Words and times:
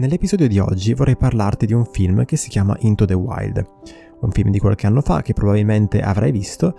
Nell'episodio 0.00 0.48
di 0.48 0.58
oggi 0.58 0.94
vorrei 0.94 1.14
parlarti 1.14 1.66
di 1.66 1.74
un 1.74 1.84
film 1.84 2.24
che 2.24 2.38
si 2.38 2.48
chiama 2.48 2.74
Into 2.80 3.04
the 3.04 3.12
Wild, 3.12 3.62
un 4.20 4.30
film 4.30 4.50
di 4.50 4.58
qualche 4.58 4.86
anno 4.86 5.02
fa 5.02 5.20
che 5.20 5.34
probabilmente 5.34 6.00
avrai 6.00 6.32
visto 6.32 6.74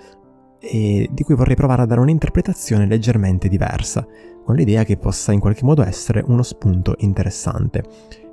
e 0.60 1.08
di 1.12 1.22
cui 1.22 1.36
vorrei 1.36 1.54
provare 1.54 1.84
a 1.84 1.86
dare 1.86 2.00
un'interpretazione 2.00 2.88
leggermente 2.88 3.48
diversa, 3.48 4.08
con 4.44 4.56
l'idea 4.56 4.84
che 4.84 4.98
possa 4.98 5.34
in 5.34 5.40
qualche 5.40 5.64
modo 5.64 5.84
essere 5.84 6.24
uno 6.26 6.42
spunto 6.42 6.96
interessante. 6.98 7.84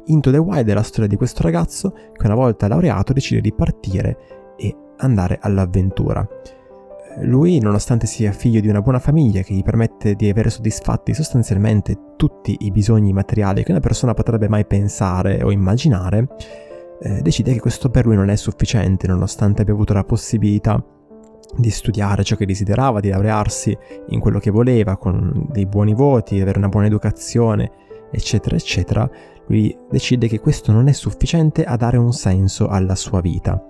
Into 0.06 0.30
the 0.30 0.38
Wild 0.38 0.70
è 0.70 0.72
la 0.72 0.82
storia 0.82 1.06
di 1.06 1.16
questo 1.16 1.42
ragazzo 1.42 1.90
che 1.90 2.24
una 2.24 2.34
volta 2.34 2.66
laureato 2.66 3.12
decide 3.12 3.42
di 3.42 3.52
partire 3.52 4.54
e 4.56 4.74
andare 4.96 5.38
all'avventura. 5.42 6.26
Lui, 7.22 7.58
nonostante 7.58 8.06
sia 8.06 8.32
figlio 8.32 8.60
di 8.60 8.68
una 8.68 8.82
buona 8.82 8.98
famiglia 8.98 9.42
che 9.42 9.54
gli 9.54 9.62
permette 9.62 10.14
di 10.14 10.28
avere 10.28 10.50
soddisfatti 10.50 11.14
sostanzialmente 11.14 12.14
tutti 12.16 12.56
i 12.60 12.70
bisogni 12.70 13.12
materiali 13.12 13.64
che 13.64 13.70
una 13.70 13.80
persona 13.80 14.14
potrebbe 14.14 14.48
mai 14.48 14.66
pensare 14.66 15.42
o 15.42 15.50
immaginare, 15.50 16.28
eh, 17.00 17.20
decide 17.22 17.52
che 17.52 17.60
questo 17.60 17.90
per 17.90 18.06
lui 18.06 18.16
non 18.16 18.28
è 18.28 18.36
sufficiente, 18.36 19.06
nonostante 19.06 19.62
abbia 19.62 19.74
avuto 19.74 19.92
la 19.92 20.04
possibilità 20.04 20.82
di 21.56 21.70
studiare 21.70 22.24
ciò 22.24 22.36
che 22.36 22.46
desiderava, 22.46 23.00
di 23.00 23.08
laurearsi 23.08 23.76
in 24.08 24.20
quello 24.20 24.38
che 24.38 24.50
voleva, 24.50 24.96
con 24.96 25.46
dei 25.50 25.66
buoni 25.66 25.94
voti, 25.94 26.40
avere 26.40 26.58
una 26.58 26.68
buona 26.68 26.86
educazione, 26.86 27.70
eccetera, 28.10 28.56
eccetera, 28.56 29.08
lui 29.46 29.76
decide 29.90 30.28
che 30.28 30.40
questo 30.40 30.72
non 30.72 30.88
è 30.88 30.92
sufficiente 30.92 31.64
a 31.64 31.76
dare 31.76 31.96
un 31.96 32.12
senso 32.12 32.68
alla 32.68 32.94
sua 32.94 33.20
vita. 33.20 33.62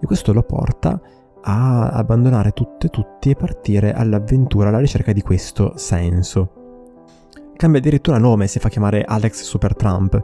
E 0.00 0.06
questo 0.06 0.32
lo 0.32 0.42
porta 0.42 1.00
a 1.46 1.88
abbandonare 1.90 2.52
tutto 2.52 2.86
e 2.86 2.90
tutti 2.90 3.30
e 3.30 3.36
partire 3.36 3.92
all'avventura 3.92 4.68
alla 4.68 4.78
ricerca 4.78 5.12
di 5.12 5.22
questo 5.22 5.76
senso. 5.76 6.62
Cambia 7.56 7.80
addirittura 7.80 8.18
nome, 8.18 8.46
si 8.46 8.58
fa 8.58 8.68
chiamare 8.68 9.04
Alex 9.04 9.42
Supertramp. 9.42 10.22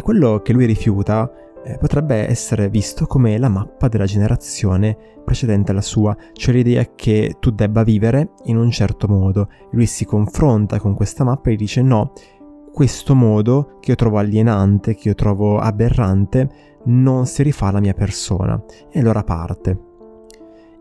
Quello 0.00 0.40
che 0.42 0.52
lui 0.52 0.66
rifiuta 0.66 1.30
eh, 1.64 1.78
potrebbe 1.78 2.28
essere 2.28 2.68
visto 2.68 3.06
come 3.06 3.38
la 3.38 3.48
mappa 3.48 3.88
della 3.88 4.04
generazione 4.04 4.96
precedente 5.24 5.70
alla 5.70 5.80
sua, 5.80 6.14
cioè 6.32 6.54
l'idea 6.54 6.86
che 6.94 7.36
tu 7.40 7.50
debba 7.50 7.82
vivere 7.82 8.32
in 8.44 8.56
un 8.58 8.70
certo 8.70 9.08
modo. 9.08 9.48
Lui 9.70 9.86
si 9.86 10.04
confronta 10.04 10.78
con 10.78 10.94
questa 10.94 11.24
mappa 11.24 11.50
e 11.50 11.56
dice 11.56 11.80
no, 11.80 12.12
questo 12.70 13.14
modo 13.14 13.78
che 13.80 13.90
io 13.90 13.96
trovo 13.96 14.18
alienante, 14.18 14.94
che 14.94 15.08
io 15.08 15.14
trovo 15.14 15.58
aberrante, 15.58 16.48
non 16.84 17.26
si 17.26 17.42
rifà 17.42 17.68
alla 17.68 17.80
mia 17.80 17.94
persona. 17.94 18.62
E 18.90 19.00
allora 19.00 19.22
parte. 19.22 19.92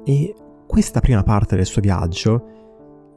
E 0.03 0.35
questa 0.67 0.99
prima 0.99 1.23
parte 1.23 1.55
del 1.55 1.65
suo 1.65 1.81
viaggio 1.81 2.47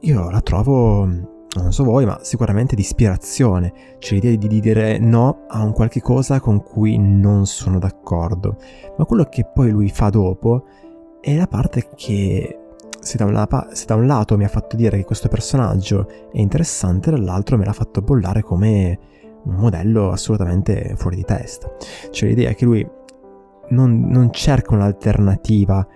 io 0.01 0.29
la 0.29 0.41
trovo 0.41 1.35
non 1.55 1.71
so 1.71 1.83
voi, 1.83 2.05
ma 2.05 2.19
sicuramente 2.21 2.75
di 2.75 2.81
ispirazione, 2.81 3.73
c'è 3.99 4.13
l'idea 4.13 4.35
di 4.35 4.59
dire 4.59 4.99
no 4.99 5.45
a 5.47 5.63
un 5.63 5.71
qualche 5.71 6.01
cosa 6.01 6.39
con 6.39 6.61
cui 6.61 6.97
non 6.97 7.45
sono 7.45 7.79
d'accordo. 7.79 8.57
Ma 8.97 9.05
quello 9.05 9.25
che 9.25 9.45
poi 9.51 9.71
lui 9.71 9.89
fa 9.89 10.09
dopo 10.09 10.65
è 11.19 11.35
la 11.35 11.47
parte 11.47 11.89
che 11.95 12.59
se 12.99 13.17
da, 13.17 13.25
una, 13.25 13.47
se 13.71 13.85
da, 13.85 13.95
un 13.95 14.05
lato 14.05 14.37
mi 14.37 14.43
ha 14.43 14.49
fatto 14.49 14.75
dire 14.75 14.97
che 14.97 15.05
questo 15.05 15.29
personaggio 15.29 16.07
è 16.31 16.39
interessante, 16.39 17.11
dall'altro 17.11 17.57
me 17.57 17.65
l'ha 17.65 17.73
fatto 17.73 18.01
bollare 18.01 18.41
come 18.41 18.99
un 19.43 19.55
modello 19.55 20.11
assolutamente 20.11 20.93
fuori 20.97 21.15
di 21.15 21.23
testa. 21.23 21.71
C'è 22.09 22.27
l'idea 22.27 22.53
che 22.53 22.65
lui 22.65 22.87
non, 23.69 24.07
non 24.07 24.31
cerca 24.31 24.75
un'alternativa 24.75 25.87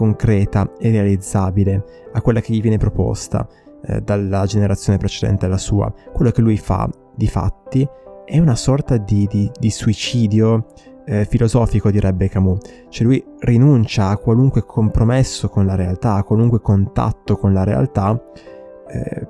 concreta 0.00 0.72
e 0.78 0.90
realizzabile 0.90 1.84
a 2.14 2.22
quella 2.22 2.40
che 2.40 2.54
gli 2.54 2.62
viene 2.62 2.78
proposta, 2.78 3.46
eh, 3.82 4.00
dalla 4.00 4.46
generazione 4.46 4.96
precedente 4.96 5.44
alla 5.44 5.58
sua. 5.58 5.92
Quello 6.10 6.30
che 6.30 6.40
lui 6.40 6.56
fa, 6.56 6.88
di 7.14 7.26
fatti, 7.26 7.86
è 8.24 8.38
una 8.38 8.54
sorta 8.54 8.96
di, 8.96 9.26
di, 9.26 9.50
di 9.58 9.70
suicidio 9.70 10.68
eh, 11.04 11.26
filosofico, 11.26 11.90
direbbe 11.90 12.30
Camus. 12.30 12.60
Cioè 12.88 13.06
lui 13.06 13.22
rinuncia 13.40 14.08
a 14.08 14.16
qualunque 14.16 14.64
compromesso 14.64 15.50
con 15.50 15.66
la 15.66 15.74
realtà, 15.74 16.14
a 16.14 16.24
qualunque 16.24 16.62
contatto 16.62 17.36
con 17.36 17.52
la 17.52 17.64
realtà, 17.64 18.18
eh, 18.88 19.28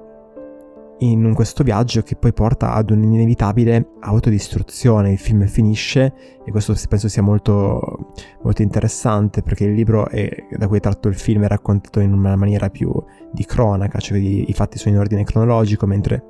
in 1.01 1.33
questo 1.35 1.63
viaggio 1.63 2.03
che 2.03 2.17
poi 2.17 2.33
porta 2.33 2.73
ad 2.73 2.91
un'inevitabile 2.91 3.93
autodistruzione. 4.01 5.13
Il 5.13 5.19
film 5.19 5.47
finisce, 5.47 6.13
e 6.45 6.51
questo 6.51 6.75
penso 6.89 7.09
sia 7.09 7.23
molto, 7.23 8.13
molto 8.43 8.63
interessante 8.63 9.43
perché 9.43 9.65
il 9.65 9.75
libro 9.75 10.09
è, 10.09 10.29
da 10.57 10.69
cui 10.69 10.79
è 10.79 10.81
tratto 10.81 11.09
il 11.09 11.15
film 11.15 11.45
è 11.45 11.49
raccontato 11.49 12.01
in 12.01 12.13
una 12.13 12.37
maniera 12.37 12.69
più 12.71 12.93
di 13.33 13.45
cronaca, 13.45 13.99
cioè 13.99 14.19
i 14.19 14.53
fatti 14.53 14.79
sono 14.79 14.95
in 14.95 15.01
ordine 15.01 15.25
cronologico, 15.25 15.87
mentre 15.87 16.25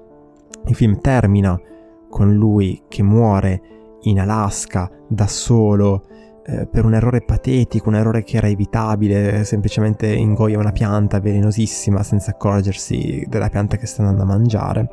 il 0.67 0.75
film 0.75 1.01
termina 1.01 1.61
con 2.09 2.35
lui 2.35 2.83
che 2.89 3.03
muore 3.03 3.63
in 4.03 4.21
Alaska 4.21 4.91
da 5.09 5.27
solo 5.27 6.05
eh, 6.47 6.67
per 6.67 6.85
un 6.85 6.95
errore 6.95 7.21
patetico, 7.21 7.89
un 7.89 7.97
errore 7.97 8.23
che 8.23 8.39
era 8.39 8.49
evitabile, 8.49 9.45
semplicemente 9.45 10.07
ingoia 10.13 10.59
una 10.59 10.73
pianta 10.73 11.21
velenosissima 11.21 12.03
senza 12.03 12.31
accorgersi 12.31 13.25
della 13.29 13.49
pianta 13.49 13.77
che 13.77 13.87
sta 13.87 14.03
andando 14.03 14.23
a 14.23 14.27
mangiare. 14.27 14.89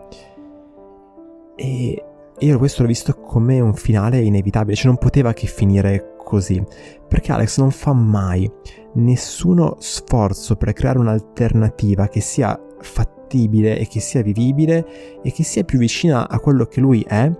E 1.55 2.03
io 2.39 2.57
questo 2.57 2.81
l'ho 2.81 2.87
visto 2.87 3.13
come 3.13 3.59
un 3.59 3.73
finale 3.73 4.19
inevitabile, 4.19 4.75
cioè 4.75 4.87
non 4.87 4.97
poteva 4.97 5.33
che 5.33 5.47
finire 5.47 6.15
così, 6.23 6.61
perché 7.07 7.31
Alex 7.31 7.57
non 7.59 7.71
fa 7.71 7.93
mai 7.93 8.51
nessuno 8.95 9.77
sforzo 9.79 10.55
per 10.55 10.73
creare 10.73 10.99
un'alternativa 10.99 12.07
che 12.07 12.19
sia 12.19 12.59
fattibile 12.79 13.79
e 13.79 13.87
che 13.87 13.99
sia 13.99 14.21
vivibile 14.21 15.21
e 15.23 15.31
che 15.31 15.43
sia 15.43 15.63
più 15.63 15.79
vicina 15.79 16.27
a 16.29 16.39
quello 16.39 16.65
che 16.65 16.79
lui 16.79 17.03
è 17.07 17.31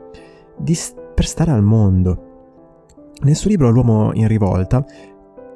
di, 0.57 0.77
per 1.13 1.25
stare 1.25 1.51
al 1.51 1.63
mondo. 1.63 2.26
Nel 3.21 3.35
suo 3.35 3.49
libro 3.49 3.69
L'uomo 3.69 4.11
in 4.13 4.27
rivolta, 4.27 4.85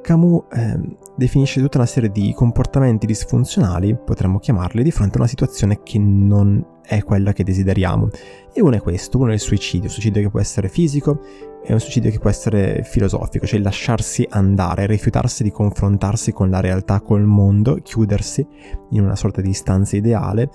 Camus 0.01 0.45
eh, 0.51 0.79
definisce 1.15 1.61
tutta 1.61 1.77
una 1.77 1.85
serie 1.85 2.09
di 2.09 2.33
comportamenti 2.33 3.05
disfunzionali, 3.05 3.95
potremmo 3.95 4.39
chiamarli, 4.39 4.81
di 4.81 4.89
fronte 4.89 5.17
a 5.17 5.19
una 5.19 5.29
situazione 5.29 5.81
che 5.83 5.99
non 5.99 6.79
è 6.81 7.03
quella 7.03 7.33
che 7.33 7.43
desideriamo. 7.43 8.09
E 8.51 8.61
uno 8.61 8.75
è 8.75 8.81
questo, 8.81 9.19
uno 9.19 9.29
è 9.29 9.33
il 9.33 9.39
suicidio, 9.39 9.83
un 9.83 9.91
suicidio 9.91 10.23
che 10.23 10.29
può 10.31 10.39
essere 10.39 10.69
fisico 10.69 11.21
e 11.63 11.71
un 11.71 11.79
suicidio 11.79 12.09
che 12.09 12.17
può 12.17 12.31
essere 12.31 12.81
filosofico, 12.83 13.45
cioè 13.45 13.59
lasciarsi 13.59 14.25
andare, 14.27 14.87
rifiutarsi 14.87 15.43
di 15.43 15.51
confrontarsi 15.51 16.33
con 16.33 16.49
la 16.49 16.61
realtà, 16.61 16.99
col 16.99 17.23
mondo, 17.23 17.75
chiudersi 17.83 18.45
in 18.89 19.03
una 19.03 19.15
sorta 19.15 19.41
di 19.41 19.53
stanza 19.53 19.95
ideale 19.95 20.49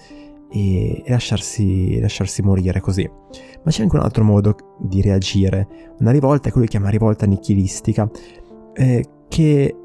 e, 0.51 1.03
lasciarsi, 1.07 2.01
lasciarsi 2.01 2.43
morire 2.43 2.81
così. 2.81 3.09
Ma 3.65 3.71
c'è 3.71 3.83
anche 3.83 3.97
un 3.97 4.03
altro 4.03 4.25
modo 4.25 4.57
di 4.79 5.01
reagire, 5.03 5.95
una 5.99 6.11
rivolta 6.11 6.51
che 6.51 6.59
lui 6.59 6.69
chiama 6.69 6.89
rivolta 6.89 7.27
nichilistica, 7.27 8.09
eh, 8.75 9.05
che 9.29 9.77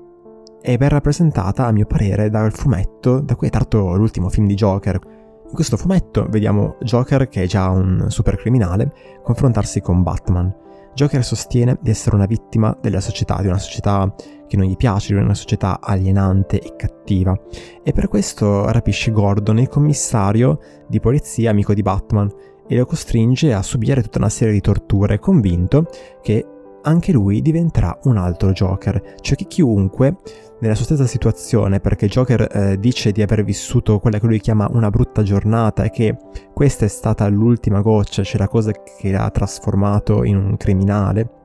è 0.62 0.78
ben 0.78 0.90
rappresentata, 0.90 1.66
a 1.66 1.72
mio 1.72 1.86
parere, 1.86 2.30
dal 2.30 2.54
fumetto 2.54 3.20
da 3.20 3.36
cui 3.36 3.48
è 3.48 3.50
tratto 3.50 3.96
l'ultimo 3.96 4.30
film 4.30 4.48
di 4.48 4.54
Joker. 4.54 5.00
In 5.48 5.54
questo 5.54 5.76
fumetto 5.76 6.28
vediamo 6.30 6.78
Joker, 6.82 7.28
che 7.28 7.44
è 7.44 7.48
già 7.48 7.70
un 7.70 8.06
supercriminale, 8.10 8.92
confrontarsi 9.24 9.82
con 9.82 10.04
Batman. 10.04 10.54
Joker 10.94 11.24
sostiene 11.24 11.78
di 11.82 11.90
essere 11.90 12.16
una 12.16 12.26
vittima 12.26 12.78
della 12.80 13.02
società, 13.02 13.42
di 13.42 13.48
una 13.48 13.58
società 13.58 14.14
che 14.52 14.58
non 14.58 14.66
gli 14.66 14.76
piace, 14.76 15.14
di 15.14 15.20
una 15.22 15.34
società 15.34 15.80
alienante 15.80 16.60
e 16.60 16.76
cattiva. 16.76 17.40
E 17.82 17.94
per 17.94 18.10
questo 18.10 18.70
rapisce 18.70 19.12
Gordon, 19.12 19.60
il 19.60 19.70
commissario 19.70 20.60
di 20.90 21.00
polizia 21.00 21.52
amico 21.52 21.74
di 21.74 21.82
Batman, 21.82 22.30
e 22.68 22.76
lo 22.76 22.86
costringe 22.86 23.54
a 23.54 23.62
subire 23.62 24.02
tutta 24.02 24.18
una 24.18 24.28
serie 24.28 24.54
di 24.54 24.60
torture, 24.60 25.20
convinto 25.20 25.88
che 26.22 26.46
anche 26.84 27.14
lui 27.14 27.42
diventerà 27.42 27.98
un 28.04 28.18
altro 28.18 28.52
Joker, 28.52 29.16
cioè 29.22 29.38
che 29.38 29.46
chiunque 29.46 30.18
nella 30.60 30.76
sua 30.76 30.84
stessa 30.84 31.06
situazione, 31.06 31.80
perché 31.80 32.08
Joker 32.08 32.48
eh, 32.52 32.78
dice 32.78 33.14
di 33.14 33.22
aver 33.22 33.46
vissuto 33.46 34.00
quella 34.00 34.20
che 34.20 34.28
lui 34.28 34.42
chiama 34.42 34.70
una 34.70 34.90
brutta 34.90 35.24
giornata 35.24 35.84
e 35.84 35.92
che 35.92 36.18
questa 36.54 36.84
è 36.84 36.90
stata 36.90 37.26
l'ultima 37.30 37.80
goccia, 37.80 38.24
cioè 38.24 38.40
la 38.40 38.50
cosa 38.50 38.72
che 38.72 39.12
l'ha 39.12 39.30
trasformato 39.30 40.26
in 40.26 40.36
un 40.36 40.58
criminale, 40.58 41.41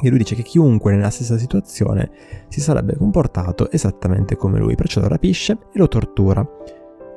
e 0.00 0.08
lui 0.08 0.18
dice 0.18 0.34
che 0.34 0.42
chiunque 0.42 0.92
nella 0.92 1.10
stessa 1.10 1.38
situazione 1.38 2.10
si 2.48 2.60
sarebbe 2.60 2.96
comportato 2.96 3.70
esattamente 3.70 4.36
come 4.36 4.58
lui, 4.58 4.74
perciò 4.74 5.00
lo 5.00 5.08
rapisce 5.08 5.52
e 5.72 5.78
lo 5.78 5.88
tortura. 5.88 6.40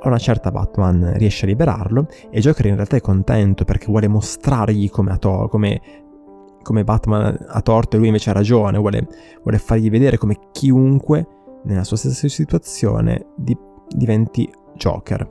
A 0.01 0.07
una 0.07 0.17
certa 0.17 0.49
Batman 0.49 1.13
riesce 1.17 1.43
a 1.43 1.49
liberarlo 1.49 2.07
e 2.29 2.39
Joker 2.39 2.65
in 2.67 2.75
realtà 2.75 2.95
è 2.95 3.01
contento 3.01 3.65
perché 3.65 3.87
vuole 3.87 4.07
mostrargli 4.07 4.89
come, 4.89 5.17
to- 5.17 5.47
come, 5.49 5.81
come 6.61 6.83
Batman 6.85 7.37
ha 7.47 7.61
torto 7.61 7.95
e 7.95 7.99
lui 7.99 8.07
invece 8.07 8.29
ha 8.29 8.33
ragione, 8.33 8.77
vuole, 8.77 9.05
vuole 9.43 9.57
fargli 9.57 9.89
vedere 9.89 10.17
come 10.17 10.37
chiunque 10.53 11.27
nella 11.63 11.83
sua 11.83 11.97
stessa 11.97 12.29
situazione 12.29 13.25
di- 13.35 13.57
diventi 13.89 14.49
Joker. 14.75 15.29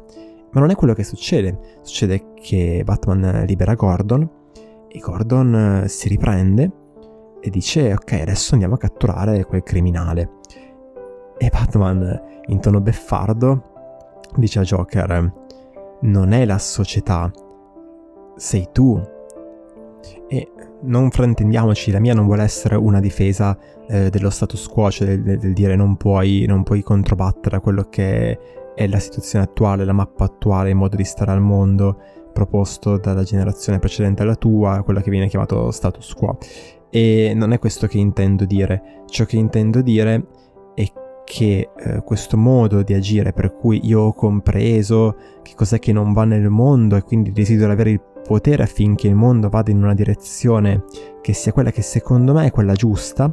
Ma 0.51 0.61
non 0.61 0.71
è 0.71 0.75
quello 0.75 0.93
che 0.93 1.05
succede, 1.05 1.79
succede 1.81 2.33
che 2.35 2.83
Batman 2.85 3.45
libera 3.47 3.75
Gordon 3.75 4.29
e 4.89 4.99
Gordon 4.99 5.83
eh, 5.85 5.89
si 5.89 6.09
riprende 6.09 6.78
e 7.41 7.51
dice 7.51 7.93
ok 7.93 8.13
adesso 8.13 8.53
andiamo 8.55 8.75
a 8.75 8.79
catturare 8.79 9.45
quel 9.45 9.63
criminale. 9.63 10.31
E 11.37 11.49
Batman 11.51 12.21
in 12.47 12.61
tono 12.61 12.81
beffardo 12.81 14.21
dice 14.37 14.59
a 14.59 14.63
Joker, 14.63 15.33
non 16.01 16.33
è 16.33 16.45
la 16.45 16.59
società, 16.59 17.31
sei 18.37 18.69
tu 18.73 19.01
E 20.29 20.53
non 20.83 21.11
fraintendiamoci, 21.11 21.91
la 21.91 21.99
mia 21.99 22.15
non 22.15 22.27
vuole 22.27 22.43
essere 22.45 22.77
una 22.77 23.01
difesa 23.01 23.59
eh, 23.89 24.11
dello 24.11 24.31
status 24.31 24.69
quo, 24.69 24.91
cioè 24.91 25.19
del, 25.19 25.39
del, 25.39 25.53
dire 25.53 25.75
non 25.75 25.97
puoi, 25.97 26.45
non 26.47 26.63
puoi 26.63 26.83
controbattere 26.83 27.57
a 27.57 27.61
quello 27.61 27.89
che 27.89 28.39
è 28.75 28.87
la 28.87 28.99
situazione 29.01 29.45
attuale, 29.45 29.85
la 29.85 29.93
mappa 29.93 30.25
attuale, 30.25 30.71
il 30.71 30.77
modo 30.77 30.95
di 30.95 31.05
stare 31.05 31.33
al 31.33 31.41
mondo 31.41 31.99
proposto 32.33 32.97
dalla 32.99 33.25
generazione 33.25 33.81
precedente 33.81 34.23
alla 34.23 34.37
tua, 34.37 34.83
quella 34.85 35.01
che 35.01 35.11
viene 35.11 35.27
chiamato 35.27 35.73
status 35.73 36.13
quo. 36.15 36.39
E 36.91 37.33
non 37.35 37.53
è 37.53 37.59
questo 37.59 37.87
che 37.87 37.99
intendo 37.99 38.45
dire. 38.45 39.03
Ciò 39.07 39.25
che 39.25 39.37
intendo 39.37 39.83
dire 39.83 40.27
è 40.75 40.85
che 41.25 41.71
eh, 41.77 42.03
questo 42.05 42.37
modo 42.37 42.83
di 42.83 42.95
agire 42.95 43.33
per 43.33 43.55
cui 43.55 43.81
io 43.85 44.01
ho 44.01 44.13
compreso 44.15 45.17
che 45.43 45.53
cos'è 45.55 45.79
che 45.79 45.93
non 45.93 46.13
va 46.13 46.25
nel 46.25 46.49
mondo 46.49 46.97
e 46.97 47.03
quindi 47.03 47.33
desidero 47.33 47.73
avere 47.73 47.91
il 47.91 48.01
potere 48.27 48.63
affinché 48.63 49.09
il 49.09 49.15
mondo 49.15 49.49
vada 49.49 49.71
in 49.71 49.83
una 49.83 49.95
direzione 49.95 50.85
che 51.21 51.35
sia 51.35 51.53
quella 51.53 51.71
che 51.71 51.83
secondo 51.83 52.33
me 52.33 52.47
è 52.47 52.51
quella 52.51 52.73
giusta, 52.73 53.33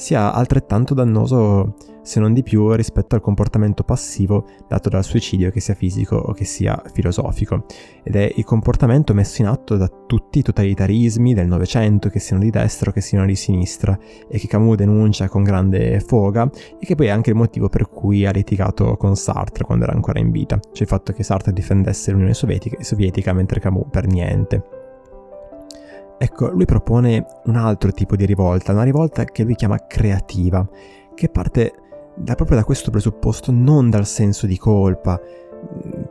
sia 0.00 0.32
altrettanto 0.32 0.94
dannoso, 0.94 1.74
se 2.02 2.20
non 2.20 2.32
di 2.32 2.42
più, 2.42 2.72
rispetto 2.72 3.14
al 3.14 3.20
comportamento 3.20 3.84
passivo 3.84 4.46
dato 4.66 4.88
dal 4.88 5.04
suicidio, 5.04 5.50
che 5.50 5.60
sia 5.60 5.74
fisico 5.74 6.16
o 6.16 6.32
che 6.32 6.46
sia 6.46 6.82
filosofico. 6.94 7.66
Ed 8.02 8.16
è 8.16 8.32
il 8.34 8.44
comportamento 8.44 9.12
messo 9.12 9.42
in 9.42 9.48
atto 9.48 9.76
da 9.76 9.92
tutti 10.06 10.38
i 10.38 10.42
totalitarismi 10.42 11.34
del 11.34 11.46
Novecento, 11.46 12.08
che 12.08 12.18
siano 12.18 12.42
di 12.42 12.48
destra 12.48 12.88
o 12.88 12.92
che 12.94 13.02
siano 13.02 13.26
di 13.26 13.36
sinistra, 13.36 13.96
e 14.26 14.38
che 14.38 14.46
Camus 14.46 14.76
denuncia 14.76 15.28
con 15.28 15.42
grande 15.42 16.00
foga, 16.00 16.50
e 16.80 16.86
che 16.86 16.94
poi 16.94 17.06
è 17.06 17.10
anche 17.10 17.28
il 17.28 17.36
motivo 17.36 17.68
per 17.68 17.90
cui 17.90 18.24
ha 18.24 18.30
litigato 18.30 18.96
con 18.96 19.16
Sartre 19.16 19.64
quando 19.64 19.84
era 19.84 19.92
ancora 19.92 20.18
in 20.18 20.30
vita, 20.30 20.58
cioè 20.58 20.82
il 20.82 20.88
fatto 20.88 21.12
che 21.12 21.22
Sartre 21.22 21.52
difendesse 21.52 22.10
l'Unione 22.10 22.32
Sovietica, 22.32 22.82
sovietica 22.82 23.34
mentre 23.34 23.60
Camus 23.60 23.88
per 23.90 24.06
niente. 24.06 24.79
Ecco, 26.22 26.50
lui 26.50 26.66
propone 26.66 27.24
un 27.44 27.56
altro 27.56 27.92
tipo 27.92 28.14
di 28.14 28.26
rivolta, 28.26 28.72
una 28.72 28.82
rivolta 28.82 29.24
che 29.24 29.42
lui 29.42 29.54
chiama 29.54 29.86
creativa, 29.86 30.68
che 31.14 31.30
parte 31.30 31.72
da, 32.14 32.34
proprio 32.34 32.58
da 32.58 32.64
questo 32.64 32.90
presupposto, 32.90 33.50
non 33.50 33.88
dal 33.88 34.04
senso 34.04 34.46
di 34.46 34.58
colpa, 34.58 35.18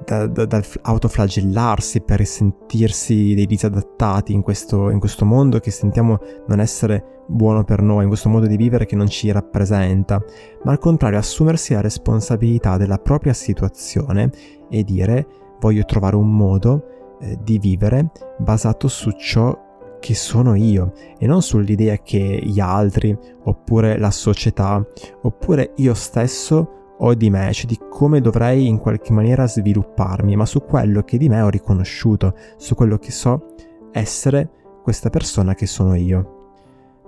da, 0.04 0.26
da, 0.26 0.46
dal 0.46 0.66
autoflagellarsi 0.82 2.02
per 2.02 2.26
sentirsi 2.26 3.36
dei 3.36 3.46
disadattati 3.46 4.34
in 4.34 4.42
questo, 4.42 4.90
in 4.90 4.98
questo 4.98 5.26
mondo 5.26 5.60
che 5.60 5.70
sentiamo 5.70 6.18
non 6.48 6.60
essere 6.60 7.24
buono 7.28 7.64
per 7.64 7.84
noi, 7.84 8.02
in 8.02 8.10
questo 8.10 8.30
modo 8.30 8.48
di 8.48 8.58
vivere 8.58 8.88
che 8.88 8.96
non 8.96 9.08
ci 9.08 9.30
rappresenta, 9.30 10.20
ma 10.64 10.72
al 10.72 10.80
contrario 10.80 11.20
assumersi 11.20 11.74
la 11.74 11.82
responsabilità 11.82 12.78
della 12.78 12.98
propria 12.98 13.34
situazione 13.34 14.32
e 14.72 14.84
dire 14.84 15.28
voglio 15.60 15.86
trovare 15.86 16.16
un 16.16 16.36
modo 16.36 17.18
eh, 17.22 17.38
di 17.44 17.60
vivere 17.60 18.10
basato 18.40 18.88
su 18.88 19.12
ciò 19.12 19.68
che 20.00 20.16
sono 20.16 20.56
io 20.56 20.94
e 21.18 21.28
non 21.28 21.42
sull'idea 21.42 21.98
che 21.98 22.40
gli 22.44 22.60
altri 22.60 23.18
oppure 23.44 23.98
la 23.98 24.12
società 24.12 24.84
oppure 25.22 25.74
io 25.78 25.94
stesso 25.94 26.96
ho 27.02 27.14
di 27.14 27.30
me, 27.30 27.52
cioè 27.54 27.66
di 27.66 27.80
come 27.90 28.20
dovrei 28.20 28.68
in 28.68 28.78
qualche 28.78 29.14
maniera 29.14 29.48
svilupparmi, 29.48 30.36
ma 30.36 30.46
su 30.46 30.64
quello 30.64 31.04
che 31.04 31.18
di 31.18 31.30
me 31.30 31.42
ho 31.42 31.50
riconosciuto, 31.50 32.36
su 32.58 32.76
quello 32.76 32.98
che 32.98 33.12
so 33.12 33.56
essere 33.92 34.50
questa 34.84 35.10
persona 35.10 35.54
che 35.54 35.66
sono 35.66 35.96
io. 35.96 36.38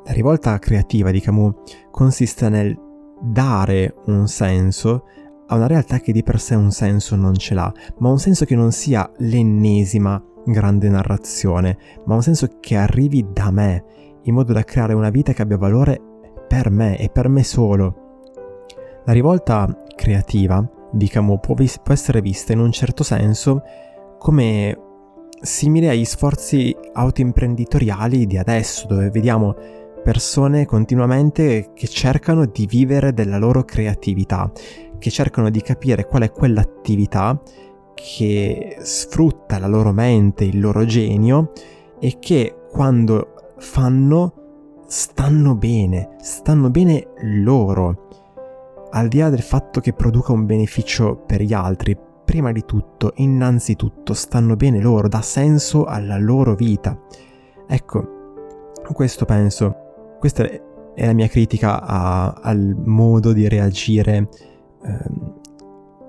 La 0.05 0.13
rivolta 0.13 0.57
creativa 0.59 1.11
di 1.11 1.19
Camus 1.19 1.53
consiste 1.91 2.49
nel 2.49 2.77
dare 3.21 3.95
un 4.05 4.27
senso 4.27 5.05
a 5.47 5.55
una 5.55 5.67
realtà 5.67 5.99
che 5.99 6.13
di 6.13 6.23
per 6.23 6.39
sé 6.39 6.55
un 6.55 6.71
senso 6.71 7.15
non 7.15 7.35
ce 7.35 7.53
l'ha, 7.53 7.71
ma 7.97 8.09
un 8.09 8.19
senso 8.19 8.45
che 8.45 8.55
non 8.55 8.71
sia 8.71 9.11
l'ennesima 9.17 10.23
grande 10.45 10.89
narrazione, 10.89 11.77
ma 12.05 12.15
un 12.15 12.23
senso 12.23 12.47
che 12.59 12.75
arrivi 12.75 13.27
da 13.31 13.51
me, 13.51 13.83
in 14.23 14.33
modo 14.33 14.53
da 14.53 14.63
creare 14.63 14.93
una 14.93 15.09
vita 15.09 15.33
che 15.33 15.41
abbia 15.41 15.57
valore 15.57 15.99
per 16.47 16.69
me 16.69 16.97
e 16.97 17.09
per 17.09 17.29
me 17.29 17.43
solo. 17.43 17.95
La 19.05 19.13
rivolta 19.13 19.83
creativa 19.95 20.67
di 20.91 21.07
Camus 21.07 21.39
può, 21.41 21.55
vis- 21.55 21.79
può 21.79 21.93
essere 21.93 22.21
vista 22.21 22.53
in 22.53 22.59
un 22.59 22.71
certo 22.71 23.03
senso 23.03 23.61
come 24.17 24.77
simile 25.41 25.89
agli 25.89 26.05
sforzi 26.05 26.75
autoimprenditoriali 26.93 28.27
di 28.27 28.37
adesso, 28.37 28.85
dove 28.87 29.09
vediamo 29.09 29.55
persone 30.03 30.65
continuamente 30.65 31.71
che 31.73 31.87
cercano 31.87 32.45
di 32.45 32.65
vivere 32.65 33.13
della 33.13 33.37
loro 33.37 33.63
creatività, 33.63 34.51
che 34.99 35.09
cercano 35.09 35.49
di 35.49 35.61
capire 35.61 36.05
qual 36.05 36.23
è 36.23 36.31
quell'attività 36.31 37.39
che 38.03 38.77
sfrutta 38.81 39.59
la 39.59 39.67
loro 39.67 39.91
mente, 39.91 40.43
il 40.43 40.59
loro 40.59 40.85
genio 40.85 41.51
e 41.99 42.17
che 42.19 42.55
quando 42.71 43.53
fanno 43.57 44.33
stanno 44.87 45.55
bene, 45.55 46.15
stanno 46.19 46.69
bene 46.69 47.07
loro. 47.21 48.07
Al 48.89 49.07
di 49.07 49.19
là 49.19 49.29
del 49.29 49.41
fatto 49.41 49.79
che 49.79 49.93
produca 49.93 50.33
un 50.33 50.45
beneficio 50.45 51.15
per 51.25 51.41
gli 51.41 51.53
altri, 51.53 51.97
prima 52.25 52.51
di 52.51 52.65
tutto, 52.65 53.13
innanzitutto, 53.15 54.13
stanno 54.13 54.55
bene 54.55 54.81
loro, 54.81 55.07
dà 55.07 55.21
senso 55.21 55.85
alla 55.85 56.17
loro 56.17 56.55
vita. 56.55 56.99
Ecco, 57.67 58.19
questo 58.93 59.25
penso, 59.25 59.75
questa 60.19 60.43
è 60.43 61.05
la 61.05 61.13
mia 61.13 61.27
critica 61.27 61.81
a, 61.81 62.33
al 62.33 62.75
modo 62.83 63.31
di 63.31 63.47
reagire 63.47 64.27
eh, 64.83 65.40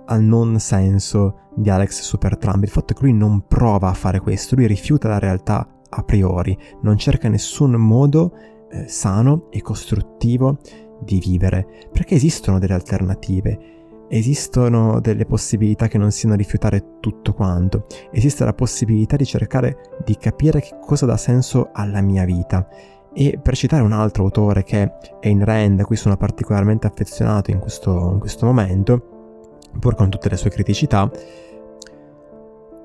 al 0.07 0.23
non 0.23 0.59
senso 0.59 1.51
di 1.55 1.71
Alex 1.71 2.01
Supertramp, 2.01 2.63
il 2.63 2.71
fatto 2.71 2.95
che 2.95 3.03
lui 3.03 3.13
non 3.13 3.47
prova 3.47 3.89
a 3.89 3.95
fare 3.95 4.21
questo, 4.21 4.55
lui 4.55 4.67
rifiuta 4.67 5.09
la 5.09 5.19
realtà 5.19 5.67
a 5.89 6.03
priori, 6.03 6.57
non 6.83 6.97
cerca 6.97 7.29
nessun 7.29 7.73
modo 7.73 8.33
eh, 8.71 8.89
sano 8.89 9.49
e 9.51 9.61
costruttivo 9.61 10.59
di 11.01 11.19
vivere, 11.19 11.67
perché 11.93 12.15
esistono 12.15 12.59
delle 12.59 12.75
alternative, 12.75 13.59
esistono 14.09 15.01
delle 15.01 15.27
possibilità 15.27 15.89
che 15.89 15.99
non 15.99 16.11
siano 16.11 16.35
rifiutare 16.35 16.99
tutto 17.01 17.33
quanto, 17.35 17.87
esiste 18.11 18.45
la 18.45 18.55
possibilità 18.55 19.17
di 19.17 19.25
cercare 19.25 19.77
di 20.05 20.17
capire 20.17 20.61
che 20.61 20.79
cosa 20.81 21.07
dà 21.07 21.17
senso 21.17 21.71
alla 21.73 22.01
mia 22.01 22.25
vita. 22.25 22.67
E 23.15 23.39
per 23.43 23.55
citare 23.55 23.83
un 23.83 23.93
altro 23.93 24.25
autore 24.25 24.63
che 24.63 24.91
è 25.21 25.29
in 25.29 25.45
Rand, 25.45 25.81
a 25.81 25.85
cui 25.85 25.97
sono 25.97 26.17
particolarmente 26.17 26.87
affezionato 26.87 27.51
in 27.51 27.59
questo, 27.59 28.13
in 28.13 28.19
questo 28.19 28.47
momento, 28.47 29.12
pur 29.79 29.95
con 29.95 30.11
tutte 30.11 30.29
le 30.29 30.37
sue 30.37 30.51
criticità, 30.51 31.11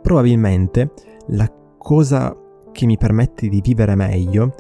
probabilmente 0.01 0.91
la 1.27 1.51
cosa 1.77 2.35
che 2.71 2.85
mi 2.85 2.97
permette 2.97 3.47
di 3.49 3.61
vivere 3.61 3.95
meglio 3.95 4.53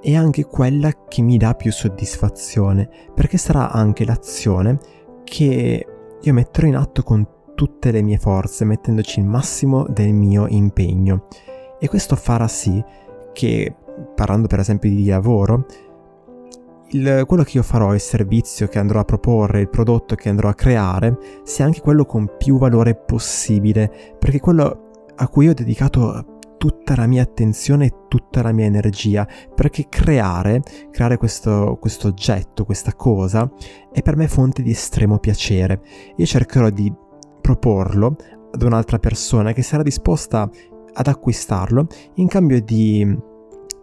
è 0.00 0.14
anche 0.14 0.44
quella 0.44 0.92
che 1.08 1.22
mi 1.22 1.36
dà 1.36 1.54
più 1.54 1.72
soddisfazione, 1.72 2.88
perché 3.14 3.36
sarà 3.36 3.70
anche 3.70 4.04
l'azione 4.04 4.78
che 5.24 5.86
io 6.20 6.32
metterò 6.32 6.66
in 6.66 6.76
atto 6.76 7.02
con 7.02 7.26
tutte 7.54 7.90
le 7.90 8.02
mie 8.02 8.18
forze, 8.18 8.64
mettendoci 8.64 9.18
il 9.18 9.26
massimo 9.26 9.84
del 9.88 10.12
mio 10.12 10.46
impegno. 10.46 11.26
E 11.80 11.88
questo 11.88 12.14
farà 12.14 12.46
sì 12.46 12.82
che, 13.32 13.74
parlando 14.14 14.46
per 14.46 14.60
esempio 14.60 14.88
di 14.88 15.04
lavoro, 15.06 15.66
il, 16.90 17.24
quello 17.26 17.42
che 17.42 17.56
io 17.58 17.62
farò, 17.62 17.94
il 17.94 18.00
servizio 18.00 18.68
che 18.68 18.78
andrò 18.78 19.00
a 19.00 19.04
proporre, 19.04 19.60
il 19.60 19.68
prodotto 19.68 20.14
che 20.14 20.28
andrò 20.28 20.48
a 20.48 20.54
creare, 20.54 21.16
sia 21.44 21.64
anche 21.64 21.80
quello 21.80 22.04
con 22.04 22.36
più 22.38 22.58
valore 22.58 22.94
possibile, 22.94 24.16
perché 24.18 24.40
quello 24.40 25.06
a 25.16 25.28
cui 25.28 25.48
ho 25.48 25.54
dedicato 25.54 26.36
tutta 26.58 26.96
la 26.96 27.06
mia 27.06 27.22
attenzione 27.22 27.86
e 27.86 27.94
tutta 28.08 28.42
la 28.42 28.52
mia 28.52 28.66
energia, 28.66 29.26
perché 29.54 29.86
creare, 29.88 30.60
creare 30.90 31.16
questo, 31.16 31.76
questo 31.80 32.08
oggetto, 32.08 32.64
questa 32.64 32.94
cosa, 32.94 33.50
è 33.92 34.02
per 34.02 34.16
me 34.16 34.28
fonte 34.28 34.62
di 34.62 34.70
estremo 34.70 35.18
piacere. 35.18 35.80
Io 36.16 36.26
cercherò 36.26 36.68
di 36.70 36.92
proporlo 37.40 38.16
ad 38.50 38.62
un'altra 38.62 38.98
persona 38.98 39.52
che 39.52 39.62
sarà 39.62 39.82
disposta 39.82 40.48
ad 40.92 41.06
acquistarlo 41.06 41.86
in 42.14 42.26
cambio 42.26 42.60
di 42.60 43.16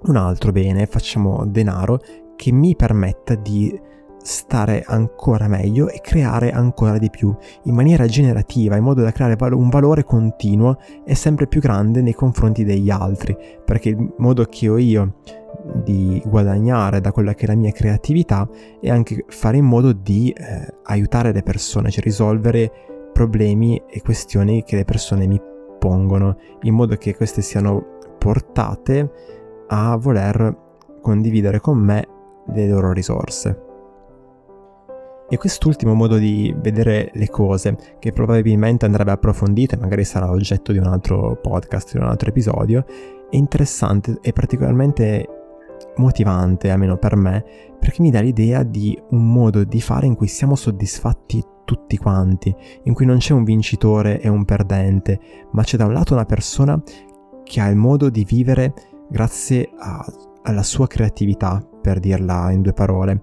un 0.07 0.15
altro 0.15 0.51
bene, 0.51 0.85
facciamo 0.85 1.45
denaro, 1.45 1.99
che 2.35 2.51
mi 2.51 2.75
permetta 2.75 3.35
di 3.35 3.79
stare 4.25 4.83
ancora 4.87 5.47
meglio 5.47 5.87
e 5.87 6.01
creare 6.01 6.51
ancora 6.51 6.97
di 6.97 7.09
più. 7.11 7.33
In 7.63 7.75
maniera 7.75 8.07
generativa 8.07 8.75
in 8.75 8.83
modo 8.83 9.01
da 9.03 9.11
creare 9.11 9.37
un 9.53 9.69
valore 9.69 10.03
continuo 10.03 10.77
e 11.05 11.13
sempre 11.13 11.47
più 11.47 11.61
grande 11.61 12.01
nei 12.01 12.15
confronti 12.15 12.63
degli 12.63 12.89
altri 12.89 13.37
perché 13.63 13.89
il 13.89 14.13
modo 14.17 14.43
che 14.45 14.67
ho 14.67 14.77
io 14.77 15.17
di 15.83 16.21
guadagnare 16.25 17.01
da 17.01 17.11
quella 17.11 17.33
che 17.33 17.45
è 17.45 17.47
la 17.47 17.55
mia 17.55 17.71
creatività 17.71 18.47
è 18.81 18.89
anche 18.89 19.25
fare 19.27 19.57
in 19.57 19.65
modo 19.65 19.93
di 19.93 20.31
eh, 20.31 20.73
aiutare 20.83 21.31
le 21.31 21.43
persone 21.43 21.89
cioè 21.89 22.03
risolvere 22.03 22.71
problemi 23.13 23.81
e 23.89 24.01
questioni 24.01 24.63
che 24.63 24.75
le 24.75 24.85
persone 24.85 25.25
mi 25.27 25.39
pongono 25.79 26.37
in 26.63 26.73
modo 26.73 26.95
che 26.97 27.15
queste 27.15 27.41
siano 27.41 27.97
portate 28.17 29.11
a 29.67 29.95
voler 29.95 30.63
condividere 31.01 31.59
con 31.59 31.77
me 31.77 32.07
le 32.53 32.67
loro 32.67 32.91
risorse. 32.91 33.63
E 35.27 35.37
quest'ultimo 35.37 35.95
modo 35.95 36.17
di 36.17 36.53
vedere 36.55 37.09
le 37.13 37.27
cose, 37.29 37.75
che 37.97 38.11
probabilmente 38.11 38.85
andrebbe 38.85 39.11
approfondito 39.11 39.73
e 39.73 39.79
magari 39.79 40.03
sarà 40.03 40.29
oggetto 40.29 40.71
di 40.71 40.77
un 40.77 40.85
altro 40.85 41.39
podcast, 41.41 41.93
di 41.93 41.97
un 41.97 42.07
altro 42.07 42.29
episodio, 42.29 42.85
è 43.29 43.35
interessante 43.35 44.19
e 44.21 44.31
particolarmente 44.33 45.27
motivante, 45.97 46.69
almeno 46.69 46.97
per 46.97 47.15
me, 47.15 47.43
perché 47.79 48.01
mi 48.01 48.11
dà 48.11 48.19
l'idea 48.19 48.63
di 48.63 48.97
un 49.09 49.31
modo 49.31 49.63
di 49.63 49.81
fare 49.81 50.05
in 50.05 50.15
cui 50.15 50.27
siamo 50.27 50.55
soddisfatti 50.55 51.43
tutti 51.65 51.97
quanti, 51.97 52.55
in 52.83 52.93
cui 52.93 53.05
non 53.05 53.17
c'è 53.17 53.33
un 53.33 53.43
vincitore 53.43 54.21
e 54.21 54.29
un 54.29 54.45
perdente, 54.45 55.19
ma 55.51 55.63
c'è 55.63 55.77
da 55.77 55.85
un 55.85 55.93
lato 55.93 56.13
una 56.13 56.25
persona 56.25 56.81
che 57.43 57.61
ha 57.61 57.67
il 57.67 57.75
modo 57.75 58.09
di 58.09 58.23
vivere 58.23 58.73
grazie 59.09 59.69
a, 59.77 60.05
alla 60.43 60.63
sua 60.63 60.87
creatività, 60.87 61.63
per 61.85 61.99
dirla 61.99 62.49
in 62.49 62.63
due 62.63 62.73
parole, 62.73 63.21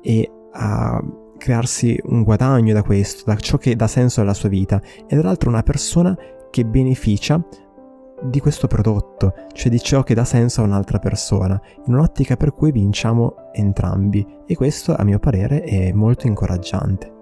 e 0.00 0.30
a 0.52 1.02
crearsi 1.36 1.98
un 2.04 2.22
guadagno 2.22 2.72
da 2.72 2.84
questo, 2.84 3.24
da 3.26 3.34
ciò 3.34 3.56
che 3.56 3.74
dà 3.74 3.88
senso 3.88 4.20
alla 4.20 4.32
sua 4.32 4.48
vita, 4.48 4.80
e 5.08 5.16
dall'altro 5.16 5.50
una 5.50 5.64
persona 5.64 6.16
che 6.50 6.64
beneficia 6.64 7.44
di 8.22 8.38
questo 8.38 8.68
prodotto, 8.68 9.34
cioè 9.54 9.72
di 9.72 9.80
ciò 9.80 10.04
che 10.04 10.14
dà 10.14 10.24
senso 10.24 10.60
a 10.60 10.64
un'altra 10.64 11.00
persona, 11.00 11.60
in 11.86 11.94
un'ottica 11.94 12.36
per 12.36 12.52
cui 12.52 12.70
vinciamo 12.70 13.34
entrambi 13.52 14.24
e 14.46 14.54
questo 14.54 14.94
a 14.94 15.02
mio 15.02 15.18
parere 15.18 15.62
è 15.62 15.90
molto 15.90 16.28
incoraggiante. 16.28 17.19